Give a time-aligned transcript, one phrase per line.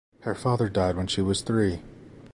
[0.21, 1.83] Her father died when she was three.